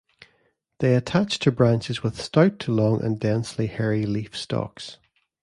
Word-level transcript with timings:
They 0.79 0.95
attach 0.95 1.37
to 1.37 1.51
branches 1.51 2.01
with 2.01 2.19
stout 2.19 2.57
to 2.61 2.71
long 2.73 3.03
and 3.05 3.19
densely 3.19 3.67
hairy 3.67 4.07
leaf 4.07 4.35
stalks. 4.35 4.97